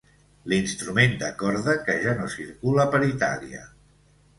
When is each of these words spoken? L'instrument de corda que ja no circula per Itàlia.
L'instrument 0.53 1.13
de 1.25 1.29
corda 1.43 1.77
que 1.85 2.01
ja 2.09 2.19
no 2.23 2.33
circula 2.41 2.91
per 2.97 3.07
Itàlia. 3.15 3.67